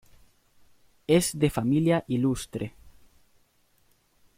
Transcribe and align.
Es 1.05 1.37
de 1.37 1.51
familia 1.51 2.03
ilustre. 2.07 2.73